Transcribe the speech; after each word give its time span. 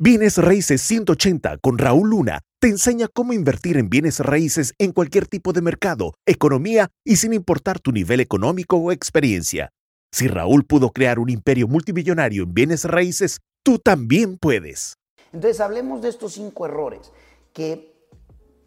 Bienes 0.00 0.38
Raíces 0.38 0.80
180 0.82 1.58
con 1.58 1.76
Raúl 1.76 2.10
Luna 2.10 2.42
te 2.60 2.68
enseña 2.68 3.08
cómo 3.12 3.32
invertir 3.32 3.76
en 3.76 3.90
bienes 3.90 4.20
raíces 4.20 4.72
en 4.78 4.92
cualquier 4.92 5.26
tipo 5.26 5.52
de 5.52 5.60
mercado, 5.60 6.14
economía 6.24 6.88
y 7.04 7.16
sin 7.16 7.32
importar 7.32 7.80
tu 7.80 7.90
nivel 7.90 8.20
económico 8.20 8.76
o 8.76 8.92
experiencia. 8.92 9.70
Si 10.12 10.28
Raúl 10.28 10.64
pudo 10.64 10.90
crear 10.90 11.18
un 11.18 11.30
imperio 11.30 11.66
multimillonario 11.66 12.44
en 12.44 12.54
bienes 12.54 12.84
raíces, 12.84 13.40
tú 13.64 13.80
también 13.80 14.38
puedes. 14.38 14.94
Entonces 15.32 15.60
hablemos 15.60 16.00
de 16.00 16.10
estos 16.10 16.34
cinco 16.34 16.64
errores 16.64 17.10
que, 17.52 17.92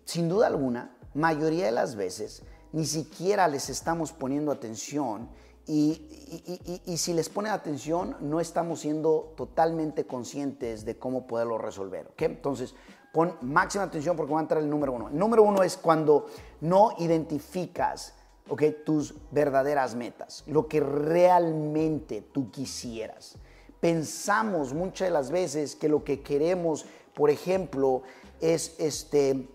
sin 0.03 0.27
duda 0.27 0.47
alguna, 0.47 0.97
mayoría 1.13 1.67
de 1.67 1.71
las 1.71 1.95
veces 1.95 2.43
ni 2.73 2.85
siquiera 2.85 3.47
les 3.47 3.69
estamos 3.69 4.11
poniendo 4.11 4.51
atención 4.51 5.29
y, 5.67 6.97
si 6.97 7.13
les 7.13 7.29
pone 7.29 7.49
atención, 7.49 8.17
no 8.19 8.39
estamos 8.39 8.81
siendo 8.81 9.33
totalmente 9.35 10.05
conscientes 10.05 10.85
de 10.85 10.97
cómo 10.97 11.27
poderlo 11.27 11.57
resolver. 11.57 12.07
¿okay? 12.07 12.27
Entonces, 12.27 12.73
pon 13.11 13.35
máxima 13.41 13.83
atención 13.83 14.15
porque 14.15 14.33
va 14.33 14.39
a 14.39 14.41
entrar 14.43 14.61
el 14.61 14.69
número 14.69 14.93
uno. 14.93 15.09
El 15.09 15.17
número 15.17 15.43
uno 15.43 15.63
es 15.63 15.77
cuando 15.77 16.27
no 16.61 16.93
identificas 16.97 18.15
¿okay? 18.49 18.77
tus 18.85 19.13
verdaderas 19.31 19.95
metas, 19.95 20.43
lo 20.47 20.67
que 20.67 20.79
realmente 20.79 22.21
tú 22.21 22.49
quisieras. 22.49 23.35
Pensamos 23.79 24.73
muchas 24.73 25.07
de 25.07 25.13
las 25.13 25.31
veces 25.31 25.75
que 25.75 25.89
lo 25.89 26.03
que 26.03 26.21
queremos, 26.21 26.85
por 27.13 27.29
ejemplo, 27.29 28.03
es 28.39 28.75
este 28.79 29.47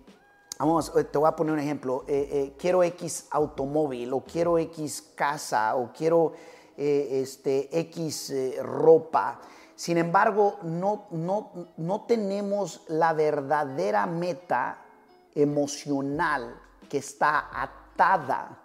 Vamos, 0.58 0.90
eh, 0.96 1.04
te 1.04 1.18
voy 1.18 1.28
a 1.28 1.36
poner 1.36 1.52
un 1.52 1.58
ejemplo. 1.58 2.04
Eh, 2.08 2.28
eh, 2.32 2.54
quiero 2.58 2.82
X 2.82 3.26
automóvil, 3.30 4.12
o 4.14 4.20
quiero 4.24 4.58
X 4.58 5.12
casa, 5.14 5.76
o 5.76 5.92
quiero 5.92 6.32
este, 6.78 7.78
X 7.80 8.32
ropa. 8.60 9.40
Sin 9.74 9.96
embargo, 9.96 10.58
no, 10.62 11.06
no, 11.10 11.68
no 11.78 12.02
tenemos 12.02 12.82
la 12.88 13.14
verdadera 13.14 14.06
meta 14.06 14.82
emocional 15.34 16.54
que 16.88 16.98
está 16.98 17.48
atada 17.50 18.62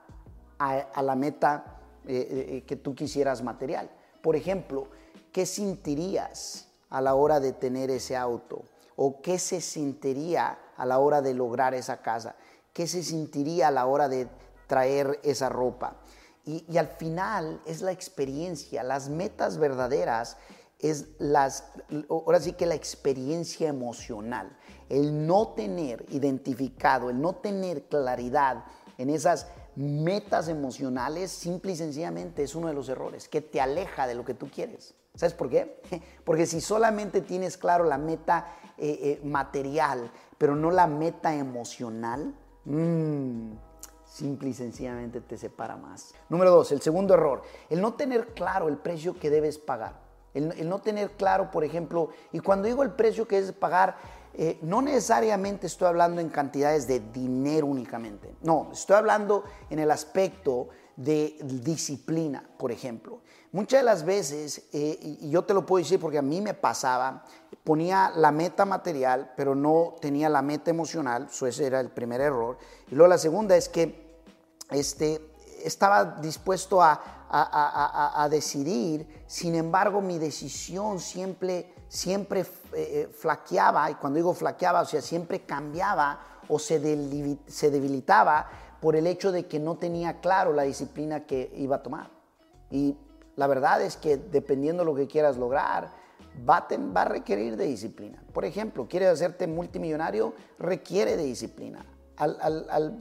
a, 0.60 1.02
la 1.02 1.16
meta 1.16 1.80
que 2.06 2.80
tú 2.84 2.94
quisieras 2.94 3.42
material. 3.42 3.90
Por 4.22 4.36
ejemplo, 4.36 4.88
¿qué 5.32 5.46
sentirías 5.46 6.68
a 6.90 7.00
la 7.00 7.16
hora 7.16 7.40
de 7.40 7.54
tener 7.54 7.90
ese 7.92 8.18
auto? 8.18 8.64
¿O 8.98 9.22
qué 9.22 9.40
se 9.40 9.62
sentiría 9.62 10.60
a 10.82 10.86
la 10.86 11.00
hora 11.00 11.22
de 11.22 11.34
lograr 11.34 11.74
esa 11.74 12.02
casa? 12.02 12.36
¿Qué 12.74 12.88
se 12.88 13.04
sentiría 13.04 13.68
a 13.68 13.72
la 13.72 13.86
hora 13.86 14.10
de 14.10 14.28
traer 14.68 15.20
esa 15.24 15.50
ropa? 15.50 15.98
Y, 16.44 16.78
al 16.78 16.88
final 16.88 17.62
es 17.66 17.82
la 17.82 17.92
experiencia, 17.92 18.82
las 18.82 19.10
metas 19.10 19.60
verdaderas 19.60 20.38
es 20.80 21.10
las, 21.20 21.72
ahora 22.10 22.40
sí 22.40 22.54
que 22.54 22.66
la 22.66 22.74
experiencia 22.74 23.70
emocional, 23.70 24.58
el 24.90 25.28
no 25.28 25.50
tener 25.50 26.04
identificado, 26.10 27.12
el 27.12 27.22
no 27.22 27.36
tener 27.36 27.84
claridad 27.84 28.64
en 28.98 29.12
esas 29.12 29.48
metas 29.76 30.48
emocionales, 30.48 31.30
simple 31.30 31.74
y 31.74 31.76
sencillamente 31.76 32.42
es 32.42 32.56
uno 32.56 32.68
de 32.68 32.74
los 32.74 32.90
errores 32.90 33.30
que 33.30 33.42
te 33.42 33.62
aleja 33.62 34.08
de 34.08 34.16
lo 34.16 34.26
que 34.26 34.34
tú 34.34 34.50
quieres. 34.50 34.96
¿Sabes 35.16 35.34
por 35.34 35.50
qué? 35.50 35.82
Porque 36.24 36.46
si 36.46 36.62
solamente 36.62 37.22
tienes 37.22 37.58
claro 37.58 37.84
la 37.84 37.98
meta 37.98 38.48
eh, 38.78 39.00
eh, 39.02 39.22
material, 39.24 40.12
pero 40.38 40.56
no 40.56 40.72
la 40.72 40.88
meta 40.88 41.36
emocional, 41.36 42.34
mmm, 42.66 43.52
simple 44.06 44.50
y 44.50 44.54
sencillamente 44.54 45.22
te 45.22 45.38
separa 45.38 45.78
más. 45.78 46.14
Número 46.30 46.52
dos, 46.52 46.72
el 46.72 46.82
segundo 46.82 47.14
error, 47.14 47.44
el 47.70 47.82
no 47.82 47.94
tener 47.94 48.28
claro 48.34 48.68
el 48.68 48.78
precio 48.78 49.18
que 49.20 49.30
debes 49.30 49.58
pagar. 49.58 50.00
El, 50.34 50.70
no 50.70 50.80
tener 50.80 51.12
claro, 51.12 51.52
por 51.52 51.64
ejemplo, 51.64 52.10
y 52.32 52.40
cuando 52.40 52.68
digo 52.68 52.84
el 52.84 52.92
precio 52.92 53.28
que 53.28 53.36
debes 53.36 53.52
pagar, 53.52 53.98
eh, 54.34 54.60
no 54.62 54.82
necesariamente 54.82 55.68
estoy 55.68 55.88
hablando 55.88 56.22
en 56.22 56.30
cantidades 56.30 56.88
de 56.88 57.00
dinero 57.00 57.68
únicamente. 57.68 58.36
No, 58.42 58.70
estoy 58.72 58.96
hablando 58.96 59.44
en 59.70 59.80
el 59.80 59.92
aspecto 59.92 60.70
de 60.96 61.38
disciplina, 61.42 62.44
por 62.58 62.72
ejemplo. 62.72 63.20
Muchas 63.52 63.82
de 63.82 63.84
las 63.84 64.06
veces, 64.06 64.70
eh, 64.72 64.98
y 65.02 65.30
yo 65.30 65.44
te 65.44 65.54
lo 65.54 65.66
puedo 65.66 65.84
decir 65.84 66.00
porque 66.00 66.18
a 66.18 66.22
mí 66.22 66.40
me 66.40 66.54
pasaba, 66.54 67.26
ponía 67.64 68.12
la 68.16 68.32
meta 68.32 68.64
material, 68.64 69.34
pero 69.36 69.56
no 69.56 69.96
tenía 70.00 70.30
la 70.30 70.42
meta 70.42 70.72
emocional, 70.72 71.28
eso 71.30 71.48
ese 71.48 71.68
era 71.68 71.82
el 71.82 71.90
primer 71.90 72.22
error. 72.22 72.58
Y 72.90 72.96
luego 72.96 73.10
la 73.10 73.18
segunda 73.18 73.58
es 73.58 73.68
que 73.68 74.24
este, 74.70 75.34
estaba 75.64 76.06
dispuesto 76.22 76.82
a, 76.82 77.21
a, 77.34 78.28
decidir, 78.30 79.24
sin 79.26 79.56
embargo 79.56 80.02
mi 80.02 80.20
decisión 80.20 81.00
siempre, 81.00 81.74
siempre 81.88 82.42
eh, 82.42 82.46
eh, 82.74 83.10
flaqueaba, 83.14 83.90
y 83.90 83.96
cuando 83.96 84.18
digo 84.18 84.34
flaqueaba, 84.34 84.82
o 84.82 84.86
sea, 84.86 85.02
siempre 85.02 85.42
cambiaba 85.42 86.20
o 86.50 86.60
se, 86.60 86.80
se 87.48 87.72
debilitaba 87.72 88.50
por 88.82 88.96
el 88.96 89.08
hecho 89.08 89.32
de 89.32 89.46
que 89.46 89.60
no 89.60 89.78
tenía 89.78 90.20
claro 90.20 90.52
la 90.52 90.64
disciplina 90.64 91.26
que 91.26 91.54
iba 91.56 91.78
a 91.78 91.84
tomar. 91.84 92.10
Y 92.70 92.98
la 93.36 93.48
verdad 93.48 93.82
es 93.82 93.96
que 93.96 94.18
dependiendo 94.18 94.84
de 94.84 94.92
lo 94.92 94.96
que 94.96 95.08
quieras 95.08 95.38
lograr, 95.38 95.92
va 96.48 96.68
a, 96.96 97.06
requerir 97.06 97.58
de 97.58 97.66
disciplina. 97.66 98.24
Por 98.34 98.46
ejemplo, 98.46 98.88
quieres 98.88 99.10
hacerte 99.10 99.48
multimillonario, 99.48 100.34
requiere 100.60 101.18
de 101.18 101.24
disciplina. 101.24 101.86
Al, 102.18 102.98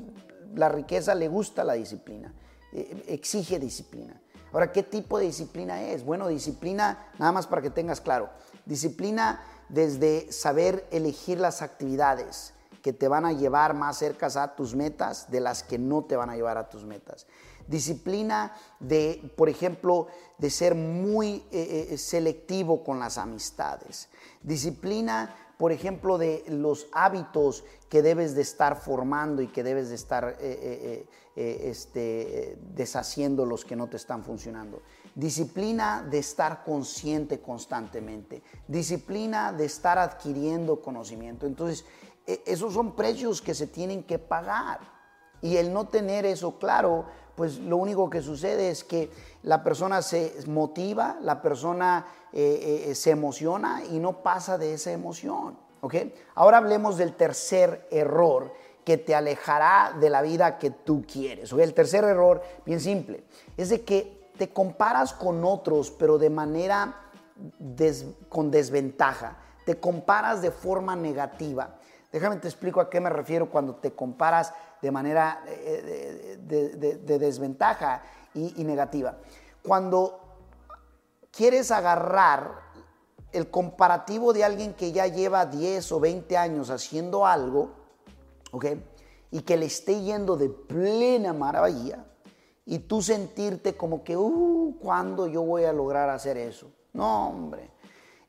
la 0.54 0.68
riqueza 0.68 1.14
le 1.14 1.28
gusta 1.28 1.64
la 1.64 1.74
disciplina, 1.74 2.32
exige 2.72 3.58
disciplina. 3.58 4.20
Ahora, 4.52 4.72
¿qué 4.72 4.82
tipo 4.82 5.18
de 5.18 5.26
disciplina 5.26 5.82
es? 5.82 6.04
Bueno, 6.04 6.28
disciplina, 6.28 7.10
nada 7.18 7.32
más 7.32 7.46
para 7.46 7.62
que 7.62 7.70
tengas 7.70 8.00
claro, 8.00 8.30
disciplina 8.66 9.42
desde 9.68 10.32
saber 10.32 10.86
elegir 10.90 11.38
las 11.38 11.62
actividades 11.62 12.52
que 12.82 12.92
te 12.92 13.08
van 13.08 13.26
a 13.26 13.32
llevar 13.32 13.74
más 13.74 13.98
cerca 13.98 14.26
a 14.26 14.56
tus 14.56 14.74
metas 14.74 15.30
de 15.30 15.40
las 15.40 15.62
que 15.62 15.78
no 15.78 16.04
te 16.04 16.16
van 16.16 16.30
a 16.30 16.36
llevar 16.36 16.58
a 16.58 16.68
tus 16.68 16.84
metas. 16.84 17.26
Disciplina 17.66 18.56
de, 18.80 19.32
por 19.36 19.48
ejemplo, 19.48 20.08
de 20.38 20.50
ser 20.50 20.74
muy 20.74 21.44
eh, 21.52 21.88
eh, 21.90 21.98
selectivo 21.98 22.82
con 22.82 22.98
las 22.98 23.18
amistades. 23.18 24.08
Disciplina, 24.42 25.34
por 25.60 25.72
ejemplo, 25.72 26.16
de 26.16 26.42
los 26.48 26.86
hábitos 26.90 27.64
que 27.90 28.00
debes 28.00 28.34
de 28.34 28.40
estar 28.40 28.80
formando 28.80 29.42
y 29.42 29.48
que 29.48 29.62
debes 29.62 29.90
de 29.90 29.94
estar 29.94 30.38
eh, 30.40 31.06
este, 31.36 32.56
deshaciendo 32.74 33.44
los 33.44 33.66
que 33.66 33.76
no 33.76 33.86
te 33.86 33.98
están 33.98 34.24
funcionando. 34.24 34.80
Disciplina 35.14 36.02
de 36.02 36.16
estar 36.16 36.64
consciente 36.64 37.42
constantemente. 37.42 38.42
Disciplina 38.68 39.52
de 39.52 39.66
estar 39.66 39.98
adquiriendo 39.98 40.80
conocimiento. 40.80 41.46
Entonces, 41.46 41.84
e, 42.26 42.42
esos 42.46 42.72
son 42.72 42.96
precios 42.96 43.42
que 43.42 43.52
se 43.52 43.66
tienen 43.66 44.02
que 44.02 44.18
pagar. 44.18 44.99
Y 45.42 45.56
el 45.56 45.72
no 45.72 45.88
tener 45.88 46.26
eso 46.26 46.58
claro, 46.58 47.06
pues 47.34 47.58
lo 47.58 47.76
único 47.76 48.10
que 48.10 48.22
sucede 48.22 48.70
es 48.70 48.84
que 48.84 49.10
la 49.42 49.62
persona 49.64 50.02
se 50.02 50.34
motiva, 50.46 51.18
la 51.22 51.40
persona 51.40 52.06
eh, 52.32 52.86
eh, 52.88 52.94
se 52.94 53.10
emociona 53.10 53.82
y 53.90 53.98
no 53.98 54.22
pasa 54.22 54.58
de 54.58 54.74
esa 54.74 54.92
emoción. 54.92 55.56
¿ok? 55.80 55.94
Ahora 56.34 56.58
hablemos 56.58 56.96
del 56.98 57.14
tercer 57.14 57.86
error 57.90 58.52
que 58.84 58.98
te 58.98 59.14
alejará 59.14 59.96
de 59.98 60.10
la 60.10 60.22
vida 60.22 60.58
que 60.58 60.70
tú 60.70 61.04
quieres. 61.10 61.52
El 61.52 61.74
tercer 61.74 62.04
error, 62.04 62.42
bien 62.64 62.80
simple, 62.80 63.24
es 63.56 63.68
de 63.68 63.82
que 63.82 64.30
te 64.36 64.50
comparas 64.50 65.12
con 65.12 65.44
otros, 65.44 65.90
pero 65.90 66.18
de 66.18 66.30
manera 66.30 66.96
con 68.28 68.50
desventaja. 68.50 69.36
Te 69.64 69.78
comparas 69.78 70.42
de 70.42 70.50
forma 70.50 70.96
negativa. 70.96 71.76
Déjame 72.12 72.36
te 72.36 72.48
explico 72.48 72.80
a 72.80 72.90
qué 72.90 73.00
me 73.00 73.10
refiero 73.10 73.50
cuando 73.50 73.76
te 73.76 73.92
comparas 73.92 74.52
de 74.80 74.90
manera 74.90 75.44
eh, 75.46 76.38
de, 76.40 77.18
desventaja 77.18 78.02
y, 78.34 78.64
negativa. 78.64 79.18
Cuando 79.62 80.20
quieres 81.30 81.70
agarrar 81.70 82.70
el 83.32 83.50
comparativo 83.50 84.32
de 84.32 84.44
alguien 84.44 84.74
que 84.74 84.92
ya 84.92 85.06
lleva 85.06 85.46
10 85.46 85.92
o 85.92 86.00
20 86.00 86.36
años 86.36 86.70
haciendo 86.70 87.26
algo, 87.26 87.70
¿ok? 88.52 88.66
Y 89.30 89.42
que 89.42 89.56
le 89.56 89.66
esté 89.66 90.00
yendo 90.02 90.36
de 90.36 90.48
plena 90.48 91.32
maravilla, 91.32 92.04
y 92.70 92.78
tú 92.78 93.02
sentirte 93.02 93.76
como 93.76 94.04
que, 94.04 94.16
uh, 94.16 94.76
¿cuándo 94.80 95.26
yo 95.26 95.42
voy 95.42 95.64
a 95.64 95.72
lograr 95.72 96.08
hacer 96.08 96.36
eso? 96.36 96.70
No, 96.92 97.30
hombre. 97.30 97.70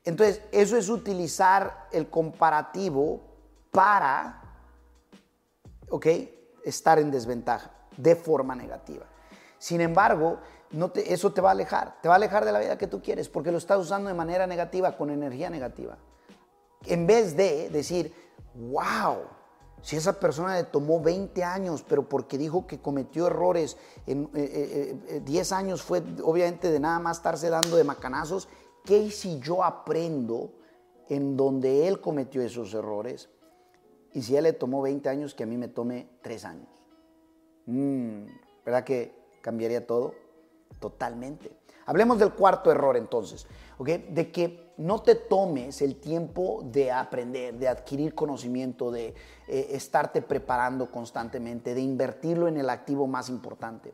Entonces, 0.03 0.41
eso 0.51 0.77
es 0.77 0.89
utilizar 0.89 1.87
el 1.91 2.09
comparativo 2.09 3.21
para, 3.69 4.41
¿ok? 5.89 6.07
Estar 6.63 6.99
en 6.99 7.11
desventaja 7.11 7.71
de 7.97 8.15
forma 8.15 8.55
negativa. 8.55 9.05
Sin 9.57 9.81
embargo, 9.81 10.39
no 10.71 10.91
te, 10.91 11.13
eso 11.13 11.31
te 11.31 11.41
va 11.41 11.49
a 11.49 11.51
alejar, 11.51 12.01
te 12.01 12.07
va 12.07 12.15
a 12.15 12.17
alejar 12.17 12.45
de 12.45 12.51
la 12.51 12.59
vida 12.59 12.77
que 12.77 12.87
tú 12.87 13.01
quieres 13.01 13.29
porque 13.29 13.51
lo 13.51 13.57
estás 13.57 13.79
usando 13.79 14.07
de 14.07 14.15
manera 14.15 14.47
negativa, 14.47 14.97
con 14.97 15.09
energía 15.09 15.49
negativa. 15.49 15.97
En 16.85 17.05
vez 17.05 17.35
de 17.35 17.69
decir, 17.69 18.13
wow, 18.55 19.17
si 19.81 19.97
esa 19.97 20.19
persona 20.19 20.55
le 20.55 20.63
tomó 20.65 21.01
20 21.01 21.43
años, 21.43 21.83
pero 21.87 22.07
porque 22.07 22.37
dijo 22.37 22.67
que 22.67 22.79
cometió 22.79 23.27
errores, 23.27 23.77
en 24.05 24.31
10 24.31 24.35
eh, 24.35 24.99
eh, 25.07 25.23
eh, 25.27 25.53
años 25.53 25.81
fue 25.81 26.01
obviamente 26.23 26.71
de 26.71 26.79
nada 26.79 26.99
más 26.99 27.17
estarse 27.17 27.49
dando 27.49 27.77
de 27.77 27.83
macanazos, 27.83 28.47
¿qué 28.85 29.11
si 29.11 29.39
yo 29.39 29.63
aprendo 29.63 30.53
en 31.09 31.35
donde 31.35 31.87
él 31.87 31.99
cometió 31.99 32.41
esos 32.41 32.73
errores 32.73 33.29
y 34.13 34.21
si 34.21 34.35
a 34.35 34.39
él 34.39 34.43
le 34.45 34.53
tomó 34.53 34.81
20 34.81 35.07
años, 35.09 35.33
que 35.33 35.43
a 35.43 35.47
mí 35.47 35.57
me 35.57 35.67
tome 35.67 36.07
3 36.21 36.45
años. 36.45 36.69
Mm, 37.65 38.25
¿Verdad 38.65 38.83
que 38.83 39.13
cambiaría 39.41 39.85
todo? 39.85 40.13
Totalmente. 40.79 41.51
Hablemos 41.85 42.19
del 42.19 42.33
cuarto 42.33 42.71
error 42.71 42.95
entonces, 42.97 43.47
¿ok? 43.77 43.87
De 44.09 44.31
que 44.31 44.71
no 44.77 45.01
te 45.01 45.15
tomes 45.15 45.81
el 45.81 45.97
tiempo 45.97 46.61
de 46.63 46.91
aprender, 46.91 47.55
de 47.55 47.67
adquirir 47.67 48.15
conocimiento, 48.15 48.91
de 48.91 49.13
eh, 49.47 49.67
estarte 49.71 50.21
preparando 50.21 50.91
constantemente, 50.91 51.73
de 51.73 51.81
invertirlo 51.81 52.47
en 52.47 52.57
el 52.57 52.69
activo 52.69 53.07
más 53.07 53.29
importante, 53.29 53.93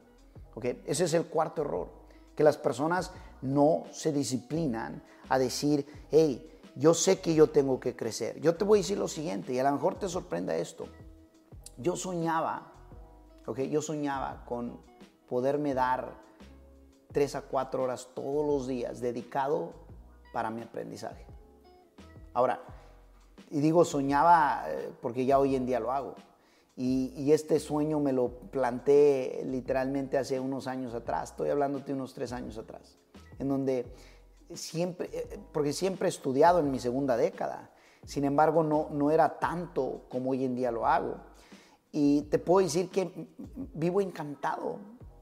¿ok? 0.55 0.65
Ese 0.85 1.05
es 1.05 1.13
el 1.13 1.25
cuarto 1.25 1.61
error, 1.61 1.89
que 2.35 2.43
las 2.43 2.57
personas 2.57 3.11
no 3.41 3.83
se 3.91 4.11
disciplinan 4.11 5.01
a 5.29 5.39
decir, 5.39 5.85
hey, 6.11 6.56
yo 6.77 6.93
sé 6.93 7.19
que 7.19 7.33
yo 7.33 7.47
tengo 7.47 7.79
que 7.79 7.95
crecer. 7.95 8.39
Yo 8.39 8.55
te 8.55 8.63
voy 8.63 8.79
a 8.79 8.81
decir 8.81 8.97
lo 8.97 9.07
siguiente, 9.07 9.53
y 9.53 9.59
a 9.59 9.63
lo 9.63 9.71
mejor 9.71 9.95
te 9.95 10.07
sorprenda 10.07 10.55
esto. 10.55 10.87
Yo 11.77 11.95
soñaba, 11.95 12.71
¿ok? 13.45 13.61
Yo 13.61 13.81
soñaba 13.81 14.45
con 14.45 14.79
poderme 15.27 15.73
dar 15.73 16.13
tres 17.11 17.35
a 17.35 17.41
cuatro 17.41 17.83
horas 17.83 18.09
todos 18.13 18.45
los 18.45 18.67
días 18.67 19.01
dedicado 19.01 19.73
para 20.33 20.49
mi 20.49 20.61
aprendizaje. 20.61 21.25
Ahora, 22.33 22.61
y 23.49 23.59
digo 23.59 23.85
soñaba 23.85 24.65
eh, 24.67 24.91
porque 25.01 25.25
ya 25.25 25.39
hoy 25.39 25.55
en 25.55 25.65
día 25.65 25.79
lo 25.79 25.91
hago. 25.91 26.15
Y, 26.79 27.31
este 27.31 27.59
sueño 27.59 27.99
me 27.99 28.13
lo 28.13 28.29
planté 28.29 29.41
literalmente 29.45 30.15
hace 30.19 30.39
unos 30.39 30.67
años 30.67 30.93
atrás, 30.93 31.31
estoy 31.31 31.49
hablando 31.49 31.79
de 31.79 31.91
unos 31.91 32.13
tres 32.13 32.31
años 32.31 32.55
atrás, 32.59 32.99
en 33.39 33.47
donde 33.47 33.87
siempre, 34.53 35.09
eh, 35.11 35.39
porque 35.51 35.73
siempre 35.73 36.07
he 36.07 36.09
estudiado 36.09 36.59
en 36.59 36.71
mi 36.71 36.79
segunda 36.79 37.17
década, 37.17 37.71
sin 38.05 38.23
embargo 38.23 38.63
no, 38.63 38.89
no 38.91 39.11
era 39.11 39.39
tanto 39.39 40.05
como 40.09 40.31
hoy 40.31 40.45
en 40.45 40.55
día 40.55 40.71
lo 40.71 40.85
hago. 40.85 41.17
Y 41.91 42.23
te 42.23 42.39
puedo 42.39 42.65
decir 42.65 42.89
que 42.89 43.29
vivo 43.73 44.01
encantado 44.01 44.79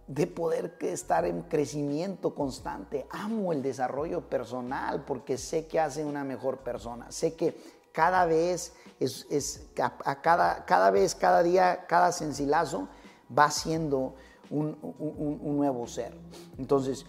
de 0.07 0.27
poder 0.27 0.77
estar 0.81 1.25
en 1.25 1.43
crecimiento 1.43 2.35
constante. 2.35 3.07
Amo 3.09 3.53
el 3.53 3.61
desarrollo 3.61 4.29
personal 4.29 5.03
porque 5.05 5.37
sé 5.37 5.67
que 5.67 5.79
hace 5.79 6.03
una 6.03 6.23
mejor 6.23 6.59
persona. 6.59 7.11
Sé 7.11 7.35
que 7.35 7.57
cada 7.91 8.25
vez, 8.25 8.73
es, 8.99 9.69
a, 9.81 10.21
cada, 10.21 10.65
cada 10.65 10.91
vez, 10.91 11.15
cada 11.15 11.41
día, 11.41 11.85
cada 11.87 12.11
sencilazo 12.11 12.87
va 13.35 13.49
siendo 13.49 14.15
un, 14.49 14.77
un, 14.99 15.57
nuevo 15.57 15.87
ser. 15.87 16.15
Entonces, 16.57 17.05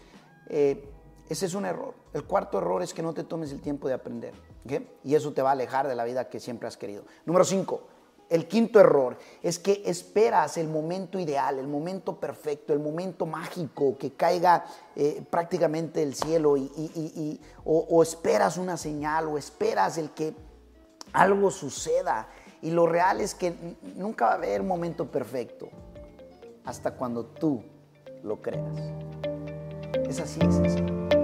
eh, 0.48 0.88
ese 1.28 1.46
es 1.46 1.54
un 1.54 1.64
error. 1.64 1.94
El 2.12 2.24
cuarto 2.24 2.58
error 2.58 2.82
es 2.82 2.94
que 2.94 3.02
no 3.02 3.12
te 3.12 3.24
tomes 3.24 3.52
el 3.52 3.60
tiempo 3.60 3.88
de 3.88 3.94
aprender. 3.94 4.34
Y 5.04 5.14
eso 5.14 5.32
te 5.32 5.42
va 5.42 5.50
a 5.50 5.52
alejar 5.52 5.88
de 5.88 5.94
la 5.94 6.04
vida 6.04 6.28
que 6.28 6.40
siempre 6.40 6.68
has 6.68 6.76
querido. 6.76 7.04
Número 7.24 7.44
cinco, 7.44 7.82
el 8.28 8.48
quinto 8.48 8.80
error 8.80 9.16
es 9.42 9.58
que 9.58 9.82
esperas 9.86 10.56
el 10.56 10.68
momento 10.68 11.18
ideal, 11.18 11.58
el 11.58 11.68
momento 11.68 12.18
perfecto, 12.18 12.72
el 12.72 12.80
momento 12.80 13.24
mágico, 13.24 13.96
que 13.96 14.14
caiga 14.14 14.64
eh, 14.96 15.24
prácticamente 15.30 16.02
el 16.02 16.14
cielo 16.14 16.56
y, 16.56 17.40
o, 17.64 18.02
esperas 18.02 18.56
una 18.56 18.76
señal 18.76 19.28
o 19.28 19.38
esperas 19.38 19.98
el 19.98 20.10
que 20.10 20.34
algo 21.12 21.50
suceda. 21.50 22.28
Y 22.62 22.70
lo 22.70 22.86
real 22.86 23.20
es 23.20 23.34
que 23.34 23.54
nunca 23.94 24.26
va 24.26 24.32
a 24.32 24.36
haber 24.36 24.62
momento 24.62 25.08
perfecto 25.10 25.68
hasta 26.64 26.92
cuando 26.92 27.26
tú 27.26 27.62
lo 28.24 28.42
creas. 28.42 28.76
Es 30.08 30.20
así, 30.20 30.40
es 30.42 30.58
así. 30.58 31.15